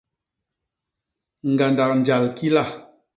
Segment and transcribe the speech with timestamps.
[1.51, 2.63] Ñgandak njal kila!